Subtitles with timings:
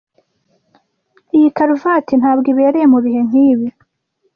[1.35, 3.67] Iyi karuvati ntabwo ibereye mubihe nkibi.